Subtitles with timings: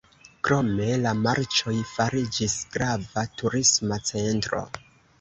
[0.47, 4.69] Krome, la marĉoj fariĝis grava turisma centro.